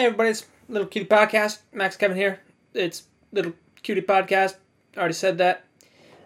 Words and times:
Hey 0.00 0.06
everybody, 0.06 0.30
it's 0.30 0.46
Little 0.66 0.88
Cutie 0.88 1.06
Podcast. 1.06 1.58
Max 1.74 1.94
Kevin 1.94 2.16
here. 2.16 2.40
It's 2.72 3.02
Little 3.32 3.52
Cutie 3.82 4.00
Podcast. 4.00 4.54
Already 4.96 5.12
said 5.12 5.36
that. 5.36 5.66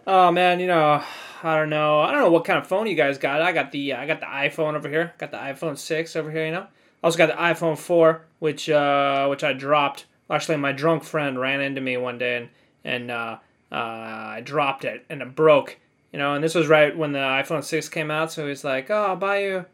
Oh 0.07 0.31
man, 0.31 0.61
you 0.61 0.69
know, 0.69 1.03
I 1.43 1.57
don't 1.57 1.71
know. 1.71 1.99
I 1.99 2.13
don't 2.13 2.21
know 2.21 2.31
what 2.31 2.45
kind 2.45 2.61
of 2.61 2.69
phone 2.69 2.87
you 2.87 2.95
guys 2.95 3.19
got. 3.19 3.43
I 3.43 3.51
got 3.51 3.73
the 3.73 3.95
uh, 3.95 4.01
I 4.01 4.07
got 4.07 4.21
the 4.21 4.27
iPhone 4.27 4.75
over 4.75 4.89
here. 4.89 5.13
Got 5.19 5.33
the 5.33 5.39
iPhone 5.39 5.77
six 5.77 6.15
over 6.15 6.31
here. 6.31 6.47
You 6.47 6.53
know. 6.53 6.61
I 6.61 6.69
also 7.03 7.19
got 7.19 7.27
the 7.27 7.33
iPhone 7.33 7.77
four, 7.77 8.27
which 8.39 8.71
uh, 8.71 9.27
which 9.27 9.43
I 9.43 9.53
dropped. 9.53 10.05
Actually, 10.31 10.59
my 10.59 10.71
drunk 10.71 11.03
friend 11.03 11.41
ran 11.41 11.61
into 11.61 11.81
me 11.81 11.97
one 11.97 12.17
day 12.17 12.37
and 12.37 12.49
and 12.85 13.11
uh, 13.11 13.39
uh, 13.73 13.75
I 13.75 14.41
dropped 14.45 14.85
it 14.85 15.05
and 15.11 15.21
it 15.21 15.35
broke. 15.35 15.79
You 16.13 16.21
know, 16.21 16.35
and 16.35 16.45
this 16.45 16.55
was 16.55 16.69
right 16.69 16.97
when 16.97 17.11
the 17.11 17.19
iPhone 17.19 17.65
six 17.65 17.89
came 17.89 18.13
out. 18.13 18.31
So 18.31 18.47
he's 18.47 18.63
like, 18.63 18.89
"Oh, 18.89 19.07
I'll 19.07 19.17
buy 19.17 19.41
you." 19.41 19.65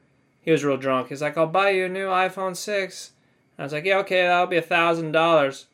He 0.41 0.51
was 0.51 0.65
real 0.65 0.79
drunk. 0.79 1.09
He's 1.09 1.21
like, 1.21 1.37
"I'll 1.37 1.47
buy 1.47 1.69
you 1.69 1.85
a 1.85 1.89
new 1.91 2.07
iPhone 2.07 2.57
6. 2.57 3.13
I 3.61 3.65
was 3.65 3.73
like, 3.73 3.85
"Yeah, 3.85 3.99
okay, 3.99 4.23
that'll 4.23 4.47
be 4.47 4.57
a 4.57 4.63
thousand 4.63 5.13
dollars." 5.13 5.67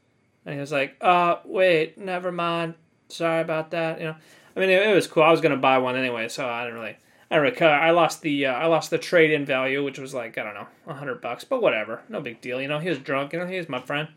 And 0.45 0.55
he 0.55 0.61
was 0.61 0.73
like, 0.73 0.97
"Uh, 1.01 1.37
wait, 1.45 1.97
never 1.97 2.33
mind. 2.33 2.74
Sorry 3.09 3.41
about 3.41 3.70
that." 3.70 4.01
You 4.01 4.06
know, 4.06 4.16
I 4.56 4.61
mean, 4.61 4.70
it, 4.70 4.88
it 4.88 4.95
was 4.95 5.06
cool. 5.06 5.23
I 5.23 5.30
was 5.30 5.41
gonna 5.41 5.56
buy 5.56 5.78
one 5.78 5.97
anyway, 5.97 6.28
so 6.28 6.48
I 6.48 6.64
didn't 6.64 6.80
really, 6.80 6.97
I 7.30 7.37
didn't 7.37 7.61
really. 7.61 7.73
I 7.73 7.92
lost 7.92 8.23
the, 8.23 8.47
uh, 8.47 8.52
I 8.52 8.66
lost 8.66 8.91
the 8.91 8.98
trade 8.98 9.30
in 9.30 9.45
value, 9.45 9.84
which 9.84 9.98
was 9.98 10.12
like 10.12 10.37
I 10.37 10.42
don't 10.42 10.55
know, 10.55 10.66
a 10.88 10.95
hundred 10.95 11.20
bucks, 11.20 11.45
but 11.45 11.62
whatever, 11.62 12.02
no 12.09 12.20
big 12.20 12.41
deal. 12.41 12.61
You 12.61 12.69
know, 12.69 12.80
he 12.80 12.88
was 12.88 12.98
drunk. 12.98 13.33
You 13.33 13.38
know, 13.38 13.47
he 13.47 13.56
was 13.56 13.69
my 13.69 13.80
friend. 13.80 14.09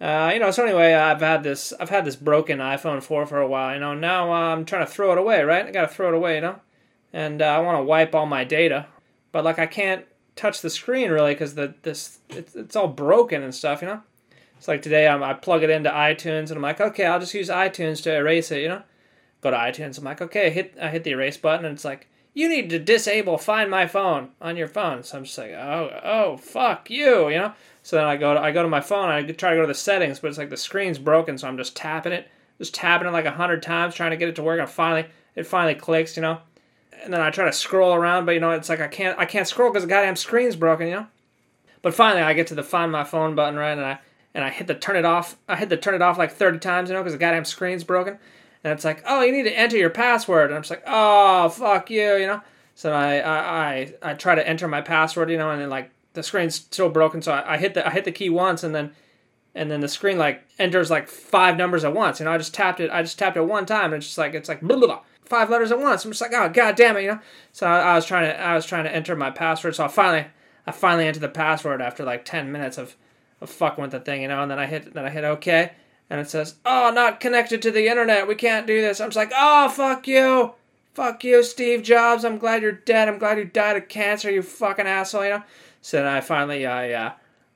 Uh, 0.00 0.30
you 0.32 0.38
know, 0.38 0.50
so 0.50 0.64
anyway, 0.64 0.94
I've 0.94 1.20
had 1.20 1.42
this, 1.42 1.72
I've 1.80 1.90
had 1.90 2.04
this 2.04 2.14
broken 2.14 2.60
iPhone 2.60 3.02
4 3.02 3.26
for 3.26 3.40
a 3.40 3.48
while. 3.48 3.74
You 3.74 3.80
know, 3.80 3.94
now 3.94 4.32
uh, 4.32 4.54
I'm 4.54 4.64
trying 4.64 4.86
to 4.86 4.92
throw 4.92 5.10
it 5.10 5.18
away, 5.18 5.42
right? 5.42 5.66
I 5.66 5.72
gotta 5.72 5.88
throw 5.88 6.08
it 6.08 6.14
away, 6.14 6.36
you 6.36 6.40
know, 6.42 6.60
and 7.12 7.42
uh, 7.42 7.46
I 7.46 7.58
want 7.58 7.80
to 7.80 7.82
wipe 7.82 8.14
all 8.14 8.26
my 8.26 8.44
data, 8.44 8.86
but 9.32 9.44
like 9.44 9.58
I 9.58 9.66
can't 9.66 10.06
touch 10.38 10.60
the 10.60 10.70
screen 10.70 11.10
really 11.10 11.34
because 11.34 11.54
the 11.56 11.74
this 11.82 12.20
it's, 12.30 12.54
it's 12.54 12.76
all 12.76 12.88
broken 12.88 13.42
and 13.42 13.54
stuff, 13.54 13.82
you 13.82 13.88
know. 13.88 14.00
It's 14.56 14.68
like 14.68 14.82
today 14.82 15.06
I'm, 15.06 15.22
I 15.22 15.34
plug 15.34 15.62
it 15.62 15.70
into 15.70 15.90
iTunes 15.90 16.48
and 16.48 16.52
I'm 16.52 16.62
like, 16.62 16.80
okay, 16.80 17.06
I'll 17.06 17.20
just 17.20 17.34
use 17.34 17.48
iTunes 17.48 18.02
to 18.04 18.14
erase 18.14 18.50
it, 18.50 18.62
you 18.62 18.68
know. 18.68 18.82
Go 19.40 19.50
to 19.50 19.56
iTunes, 19.56 19.98
I'm 19.98 20.04
like, 20.04 20.22
okay, 20.22 20.50
hit 20.50 20.76
I 20.80 20.88
hit 20.88 21.04
the 21.04 21.10
erase 21.10 21.36
button 21.36 21.64
and 21.64 21.74
it's 21.74 21.84
like, 21.84 22.08
you 22.34 22.48
need 22.48 22.70
to 22.70 22.78
disable 22.78 23.36
Find 23.36 23.70
My 23.70 23.86
Phone 23.86 24.30
on 24.40 24.56
your 24.56 24.68
phone. 24.68 25.02
So 25.02 25.18
I'm 25.18 25.24
just 25.24 25.38
like, 25.38 25.50
oh 25.50 26.00
oh 26.04 26.36
fuck 26.36 26.88
you, 26.88 27.28
you 27.28 27.38
know. 27.38 27.52
So 27.82 27.96
then 27.96 28.04
I 28.04 28.16
go 28.16 28.34
to 28.34 28.40
I 28.40 28.52
go 28.52 28.62
to 28.62 28.68
my 28.68 28.80
phone, 28.80 29.08
I 29.08 29.22
try 29.22 29.50
to 29.50 29.56
go 29.56 29.62
to 29.62 29.66
the 29.66 29.74
settings, 29.74 30.20
but 30.20 30.28
it's 30.28 30.38
like 30.38 30.50
the 30.50 30.56
screen's 30.56 30.98
broken, 30.98 31.36
so 31.36 31.48
I'm 31.48 31.56
just 31.56 31.76
tapping 31.76 32.12
it, 32.12 32.28
just 32.58 32.74
tapping 32.74 33.08
it 33.08 33.12
like 33.12 33.24
a 33.24 33.32
hundred 33.32 33.62
times, 33.62 33.94
trying 33.94 34.12
to 34.12 34.16
get 34.16 34.28
it 34.28 34.36
to 34.36 34.42
work, 34.44 34.60
and 34.60 34.70
finally 34.70 35.06
it 35.34 35.46
finally 35.46 35.74
clicks, 35.74 36.16
you 36.16 36.22
know 36.22 36.40
and 37.02 37.12
then 37.12 37.20
I 37.20 37.30
try 37.30 37.44
to 37.44 37.52
scroll 37.52 37.94
around, 37.94 38.26
but 38.26 38.32
you 38.32 38.40
know, 38.40 38.50
it's 38.50 38.68
like 38.68 38.80
I 38.80 38.88
can't 38.88 39.18
I 39.18 39.24
can't 39.24 39.46
scroll 39.46 39.70
because 39.70 39.82
the 39.82 39.88
goddamn 39.88 40.16
screen's 40.16 40.56
broken, 40.56 40.88
you 40.88 40.94
know. 40.94 41.06
But 41.82 41.94
finally, 41.94 42.22
I 42.22 42.32
get 42.34 42.46
to 42.48 42.54
the 42.54 42.62
find 42.62 42.90
my 42.90 43.04
phone 43.04 43.34
button, 43.34 43.58
right, 43.58 43.72
and 43.72 43.84
I 43.84 43.98
and 44.34 44.44
I 44.44 44.50
hit 44.50 44.66
the 44.66 44.74
turn 44.74 44.96
it 44.96 45.04
off. 45.04 45.36
I 45.48 45.56
hit 45.56 45.68
the 45.68 45.76
turn 45.76 45.94
it 45.94 46.02
off 46.02 46.18
like 46.18 46.32
thirty 46.32 46.58
times, 46.58 46.88
you 46.88 46.94
know, 46.94 47.02
because 47.02 47.12
the 47.12 47.18
goddamn 47.18 47.44
screen's 47.44 47.84
broken. 47.84 48.18
And 48.64 48.72
it's 48.72 48.84
like, 48.84 49.02
oh, 49.06 49.22
you 49.22 49.30
need 49.30 49.44
to 49.44 49.56
enter 49.56 49.76
your 49.76 49.90
password. 49.90 50.46
And 50.46 50.56
I'm 50.56 50.62
just 50.62 50.70
like, 50.70 50.82
oh, 50.86 51.48
fuck 51.48 51.90
you, 51.90 52.16
you 52.16 52.26
know. 52.26 52.40
So 52.74 52.92
I 52.92 53.18
I 53.18 53.38
I, 53.70 53.94
I 54.02 54.14
try 54.14 54.34
to 54.34 54.46
enter 54.46 54.68
my 54.68 54.80
password, 54.80 55.30
you 55.30 55.38
know, 55.38 55.50
and 55.50 55.60
then 55.60 55.70
like 55.70 55.90
the 56.14 56.22
screen's 56.22 56.56
still 56.56 56.88
broken. 56.88 57.22
So 57.22 57.32
I, 57.32 57.54
I 57.54 57.56
hit 57.58 57.74
the 57.74 57.86
I 57.86 57.90
hit 57.90 58.04
the 58.04 58.12
key 58.12 58.30
once, 58.30 58.64
and 58.64 58.74
then 58.74 58.92
and 59.54 59.70
then 59.70 59.80
the 59.80 59.88
screen 59.88 60.18
like 60.18 60.44
enters 60.58 60.90
like 60.90 61.08
five 61.08 61.56
numbers 61.56 61.84
at 61.84 61.94
once. 61.94 62.18
You 62.18 62.24
know, 62.24 62.32
I 62.32 62.38
just 62.38 62.54
tapped 62.54 62.80
it. 62.80 62.90
I 62.90 63.02
just 63.02 63.18
tapped 63.18 63.36
it 63.36 63.42
one 63.42 63.66
time, 63.66 63.92
and 63.92 63.94
it's 63.94 64.06
just 64.06 64.18
like 64.18 64.34
it's 64.34 64.48
like 64.48 64.60
blah, 64.60 64.76
blah, 64.76 64.86
blah 64.86 65.00
five 65.28 65.50
letters 65.50 65.70
at 65.70 65.78
once. 65.78 66.04
I'm 66.04 66.10
just 66.10 66.20
like, 66.20 66.32
oh 66.34 66.48
god 66.48 66.76
damn 66.76 66.96
it, 66.96 67.02
you 67.02 67.08
know. 67.08 67.20
So 67.52 67.66
I, 67.66 67.80
I, 67.80 67.94
was 67.94 68.06
trying 68.06 68.24
to 68.24 68.40
I 68.40 68.54
was 68.54 68.66
trying 68.66 68.84
to 68.84 68.94
enter 68.94 69.14
my 69.14 69.30
password. 69.30 69.74
So 69.74 69.84
I 69.84 69.88
finally 69.88 70.26
I 70.66 70.72
finally 70.72 71.06
entered 71.06 71.20
the 71.20 71.28
password 71.28 71.80
after 71.80 72.04
like 72.04 72.24
ten 72.24 72.50
minutes 72.50 72.78
of, 72.78 72.96
of 73.40 73.50
fucking 73.50 73.82
with 73.82 73.92
the 73.92 74.00
thing, 74.00 74.22
you 74.22 74.28
know. 74.28 74.42
And 74.42 74.50
then 74.50 74.58
I 74.58 74.66
hit 74.66 74.94
then 74.94 75.04
I 75.04 75.10
hit 75.10 75.24
OK, 75.24 75.72
and 76.10 76.20
it 76.20 76.30
says, 76.30 76.56
oh, 76.64 76.90
not 76.94 77.20
connected 77.20 77.62
to 77.62 77.70
the 77.70 77.88
internet. 77.88 78.28
We 78.28 78.34
can't 78.34 78.66
do 78.66 78.80
this. 78.80 79.00
I'm 79.00 79.08
just 79.08 79.16
like, 79.16 79.32
oh 79.34 79.68
fuck 79.68 80.06
you, 80.08 80.52
fuck 80.94 81.22
you, 81.24 81.42
Steve 81.42 81.82
Jobs. 81.82 82.24
I'm 82.24 82.38
glad 82.38 82.62
you're 82.62 82.72
dead. 82.72 83.08
I'm 83.08 83.18
glad 83.18 83.38
you 83.38 83.44
died 83.44 83.76
of 83.76 83.88
cancer. 83.88 84.30
You 84.30 84.42
fucking 84.42 84.86
asshole, 84.86 85.24
you 85.24 85.30
know. 85.30 85.42
So 85.82 85.98
then 85.98 86.06
I 86.06 86.20
finally 86.20 86.66
I. 86.66 86.92
Uh, 86.92 87.12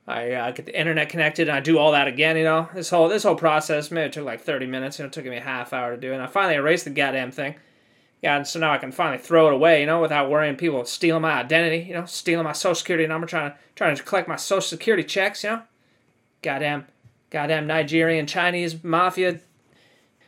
I 0.07 0.31
uh, 0.31 0.51
get 0.51 0.65
the 0.65 0.77
internet 0.77 1.09
connected 1.09 1.47
and 1.47 1.55
I 1.55 1.61
do 1.61 1.77
all 1.77 1.93
that 1.93 2.07
again. 2.07 2.35
You 2.35 2.43
know, 2.43 2.69
this 2.73 2.89
whole 2.89 3.07
this 3.07 3.23
whole 3.23 3.35
process 3.35 3.89
maybe 3.89 4.07
it 4.07 4.13
took 4.13 4.25
like 4.25 4.41
thirty 4.41 4.65
minutes. 4.65 4.99
You 4.99 5.03
know, 5.03 5.07
it 5.07 5.13
took 5.13 5.25
me 5.25 5.37
a 5.37 5.41
half 5.41 5.71
hour 5.71 5.95
to 5.95 6.01
do, 6.01 6.13
and 6.13 6.21
I 6.21 6.27
finally 6.27 6.55
erased 6.55 6.85
the 6.85 6.91
goddamn 6.91 7.31
thing. 7.31 7.55
Yeah, 8.21 8.37
and 8.37 8.47
so 8.47 8.59
now 8.59 8.71
I 8.71 8.77
can 8.77 8.91
finally 8.91 9.17
throw 9.17 9.47
it 9.47 9.53
away. 9.53 9.81
You 9.81 9.85
know, 9.85 10.01
without 10.01 10.29
worrying 10.29 10.55
people 10.55 10.83
stealing 10.85 11.21
my 11.21 11.33
identity. 11.33 11.87
You 11.87 11.93
know, 11.93 12.05
stealing 12.05 12.43
my 12.43 12.51
social 12.51 12.75
security 12.75 13.07
number, 13.07 13.27
trying 13.27 13.51
to 13.51 13.57
trying 13.75 13.95
to 13.95 14.03
collect 14.03 14.27
my 14.27 14.35
social 14.35 14.67
security 14.67 15.03
checks. 15.03 15.43
You 15.43 15.51
know, 15.51 15.61
goddamn, 16.41 16.87
goddamn 17.29 17.67
Nigerian 17.67 18.27
Chinese 18.27 18.83
mafia. 18.83 19.39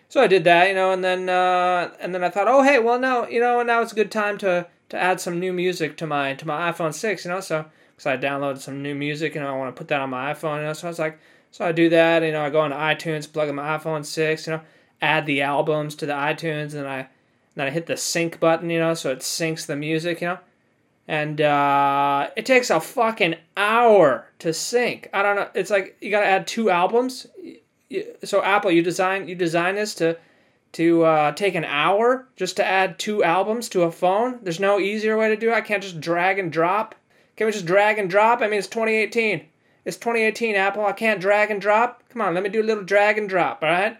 So 0.07 0.21
I 0.21 0.27
did 0.27 0.45
that. 0.45 0.69
You 0.69 0.75
know, 0.75 0.91
and 0.91 1.03
then 1.03 1.27
uh, 1.27 1.91
and 1.99 2.15
then 2.15 2.23
I 2.23 2.29
thought, 2.29 2.47
oh 2.47 2.63
hey, 2.63 2.79
well 2.79 2.99
now 2.99 3.27
you 3.27 3.41
know 3.41 3.61
now 3.61 3.81
it's 3.81 3.91
a 3.91 3.95
good 3.95 4.11
time 4.11 4.37
to 4.37 4.67
to 4.95 5.01
add 5.01 5.19
some 5.19 5.39
new 5.39 5.53
music 5.53 5.97
to 5.97 6.07
my 6.07 6.33
to 6.33 6.47
my 6.47 6.71
iPhone 6.71 6.93
six. 6.93 7.25
You 7.25 7.31
know, 7.31 7.39
so 7.39 7.65
because 7.95 8.05
I 8.07 8.17
downloaded 8.17 8.59
some 8.59 8.81
new 8.81 8.95
music 8.95 9.35
and 9.35 9.45
I 9.45 9.53
want 9.53 9.75
to 9.75 9.79
put 9.79 9.87
that 9.89 10.01
on 10.01 10.09
my 10.09 10.33
iPhone. 10.33 10.59
You 10.59 10.65
know, 10.65 10.73
so 10.73 10.87
I 10.87 10.89
was 10.89 10.99
like, 10.99 11.19
so 11.51 11.65
I 11.65 11.71
do 11.71 11.89
that. 11.89 12.23
You 12.23 12.31
know, 12.31 12.43
I 12.43 12.49
go 12.49 12.61
on 12.61 12.71
iTunes, 12.71 13.31
plug 13.31 13.49
in 13.49 13.55
my 13.55 13.77
iPhone 13.77 14.05
six. 14.05 14.47
You 14.47 14.53
know, 14.53 14.61
add 15.01 15.25
the 15.25 15.41
albums 15.41 15.95
to 15.95 16.05
the 16.05 16.13
iTunes, 16.13 16.73
and 16.73 16.87
I 16.87 17.07
then 17.55 17.67
I 17.67 17.69
hit 17.69 17.85
the 17.85 17.97
sync 17.97 18.39
button. 18.39 18.69
You 18.69 18.79
know, 18.79 18.93
so 18.93 19.11
it 19.11 19.19
syncs 19.19 19.65
the 19.65 19.75
music. 19.75 20.21
You 20.21 20.27
know, 20.27 20.39
and 21.07 21.39
uh, 21.41 22.29
it 22.35 22.45
takes 22.45 22.69
a 22.69 22.79
fucking 22.79 23.35
hour 23.55 24.27
to 24.39 24.53
sync. 24.53 25.09
I 25.13 25.21
don't 25.21 25.35
know. 25.35 25.49
It's 25.53 25.69
like 25.69 25.97
you 26.01 26.11
got 26.11 26.21
to 26.21 26.27
add 26.27 26.47
two 26.47 26.69
albums. 26.69 27.27
So 28.23 28.43
Apple, 28.43 28.71
you 28.71 28.81
design 28.81 29.27
you 29.27 29.35
design 29.35 29.75
this 29.75 29.93
to 29.95 30.17
to 30.75 31.05
uh, 31.05 31.31
take 31.31 31.55
an 31.55 31.63
hour 31.63 32.27
just 32.35 32.57
to 32.57 32.65
add 32.65 32.99
two 32.99 33.23
albums 33.23 33.69
to 33.69 33.83
a 33.83 33.91
phone. 33.91 34.39
There's 34.43 34.59
no 34.59 34.77
easier 34.77 35.17
way 35.17 35.29
to 35.29 35.37
do 35.37 35.51
it. 35.51 35.53
I 35.53 35.61
can't 35.61 35.81
just 35.81 36.01
drag 36.01 36.37
and 36.37 36.51
drop. 36.51 36.95
Can 37.37 37.45
we 37.47 37.53
just 37.53 37.65
drag 37.65 37.97
and 37.97 38.09
drop? 38.09 38.41
I 38.41 38.47
mean, 38.47 38.59
it's 38.59 38.67
2018. 38.67 39.45
It's 39.85 39.95
2018, 39.95 40.55
Apple. 40.55 40.85
I 40.85 40.91
can't 40.91 41.21
drag 41.21 41.49
and 41.49 41.61
drop. 41.61 42.03
Come 42.09 42.21
on, 42.21 42.33
let 42.33 42.43
me 42.43 42.49
do 42.49 42.61
a 42.61 42.63
little 42.63 42.83
drag 42.83 43.17
and 43.17 43.29
drop, 43.29 43.63
all 43.63 43.69
right? 43.69 43.95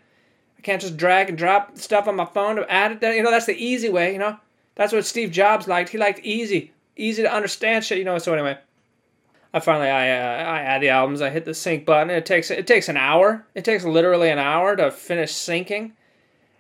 I 0.58 0.62
can't 0.64 0.82
just 0.82 0.98
drag 0.98 1.30
and 1.30 1.38
drop 1.38 1.78
stuff 1.78 2.10
on 2.10 2.18
my 2.18 2.26
phone 2.26 2.58
to 2.58 2.70
add 2.70 2.92
it 2.92 3.00
there. 3.00 3.16
You 3.16 3.24
know, 3.24 3.32
that's 3.32 3.46
the 3.46 3.56
easy 3.56 3.88
way, 3.88 4.12
you 4.12 4.20
know? 4.20 4.38
That's 4.76 4.92
what 4.92 5.06
Steve 5.06 5.32
Jobs 5.32 5.70
liked. 5.70 5.92
He 5.92 5.98
liked 5.98 6.20
easy, 6.24 6.74
easy 6.98 7.24
to 7.24 7.34
understand 7.34 7.86
shit, 7.86 8.00
you 8.00 8.04
know? 8.04 8.18
So 8.18 8.34
anyway, 8.34 8.58
I 9.54 9.62
finally, 9.62 9.90
I, 9.90 10.10
uh, 10.10 10.44
I 10.44 10.60
add 10.60 10.82
the 10.82 10.90
albums. 10.90 11.22
I 11.22 11.30
hit 11.30 11.46
the 11.46 11.54
sync 11.54 11.86
button. 11.86 12.10
It 12.10 12.26
takes, 12.26 12.52
it 12.52 12.68
takes 12.68 12.90
an 12.90 12.98
hour. 12.98 13.46
It 13.56 13.64
takes 13.64 13.86
literally 13.86 14.30
an 14.30 14.40
hour 14.40 14.76
to 14.76 14.92
finish 14.92 15.32
syncing. 15.32 15.94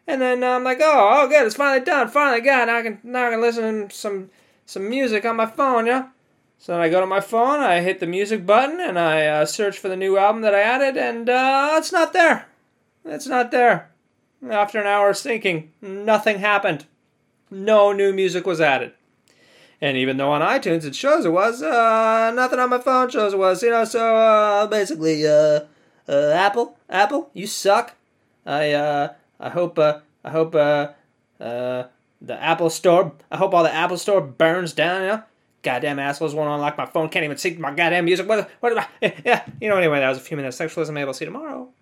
And 0.07 0.21
then 0.21 0.43
I'm 0.43 0.63
like, 0.63 0.79
oh, 0.81 1.23
oh, 1.23 1.27
good, 1.27 1.45
it's 1.45 1.55
finally 1.55 1.83
done. 1.83 2.07
Finally 2.09 2.41
got. 2.41 2.67
Now 2.67 2.77
I 2.77 2.81
can, 2.83 2.99
now 3.03 3.27
I 3.27 3.31
can 3.31 3.41
listen 3.41 3.87
to 3.87 3.95
some, 3.95 4.29
some 4.65 4.87
music 4.89 5.25
on 5.25 5.35
my 5.35 5.47
phone, 5.47 5.85
know? 5.85 6.09
So 6.57 6.73
then 6.73 6.81
I 6.81 6.89
go 6.89 7.01
to 7.01 7.07
my 7.07 7.19
phone, 7.19 7.59
I 7.59 7.81
hit 7.81 7.99
the 7.99 8.07
music 8.07 8.45
button, 8.45 8.79
and 8.79 8.97
I 8.97 9.25
uh, 9.25 9.45
search 9.45 9.77
for 9.77 9.89
the 9.89 9.95
new 9.95 10.17
album 10.17 10.41
that 10.41 10.55
I 10.55 10.61
added, 10.61 10.97
and 10.97 11.29
uh, 11.29 11.75
it's 11.77 11.91
not 11.91 12.13
there. 12.13 12.47
It's 13.03 13.27
not 13.27 13.51
there. 13.51 13.91
After 14.49 14.79
an 14.79 14.87
hour 14.87 15.09
of 15.09 15.17
thinking, 15.17 15.71
nothing 15.81 16.39
happened. 16.39 16.85
No 17.51 17.91
new 17.91 18.13
music 18.13 18.45
was 18.45 18.61
added. 18.61 18.93
And 19.81 19.97
even 19.97 20.17
though 20.17 20.31
on 20.31 20.41
iTunes 20.41 20.85
it 20.85 20.95
shows 20.95 21.25
it 21.25 21.31
was, 21.31 21.61
uh, 21.61 22.31
nothing 22.33 22.59
on 22.59 22.69
my 22.69 22.79
phone 22.79 23.09
shows 23.09 23.33
it 23.33 23.37
was. 23.37 23.61
You 23.61 23.71
know, 23.71 23.85
so 23.85 24.15
uh, 24.15 24.67
basically, 24.67 25.27
uh, 25.27 25.61
uh, 26.07 26.31
Apple, 26.33 26.77
Apple, 26.89 27.29
you 27.33 27.47
suck. 27.47 27.93
I, 28.45 28.71
uh, 28.71 29.13
I 29.39 29.49
hope, 29.49 29.77
uh, 29.79 29.99
I 30.23 30.31
hope, 30.31 30.55
uh, 30.55 30.89
uh, 31.39 31.87
the 32.21 32.41
Apple 32.41 32.69
Store, 32.69 33.13
I 33.29 33.37
hope 33.37 33.53
all 33.53 33.63
the 33.63 33.73
Apple 33.73 33.97
Store 33.97 34.21
burns 34.21 34.73
down. 34.73 35.01
You 35.01 35.07
know, 35.07 35.23
goddamn 35.61 35.99
assholes 35.99 36.33
won't 36.33 36.49
unlock 36.49 36.77
my 36.77 36.85
phone, 36.85 37.09
can't 37.09 37.25
even 37.25 37.37
sync 37.37 37.59
my 37.59 37.71
goddamn 37.71 38.05
music. 38.05 38.27
What, 38.27 38.49
what, 38.59 38.89
yeah, 39.01 39.45
you 39.59 39.69
know, 39.69 39.77
anyway, 39.77 39.99
that 39.99 40.09
was 40.09 40.17
a 40.17 40.21
few 40.21 40.37
minutes. 40.37 40.57
Sexualism, 40.57 40.97
able 40.99 41.13
to 41.13 41.17
see 41.17 41.25
you 41.25 41.31
tomorrow. 41.31 41.69